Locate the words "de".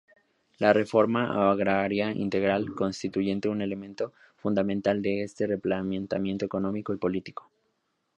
5.03-5.21